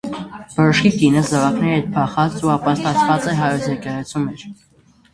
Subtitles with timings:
[0.53, 4.51] Բժիշկի կինը՝ զաւակներուն հետ, փախած ու ապաստանած է հայոց եկեղեցւոյ մէջ։